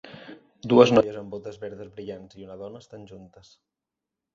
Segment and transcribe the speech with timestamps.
[0.73, 3.59] Dues noies amb botes verdes brillants i una dona estan juntes.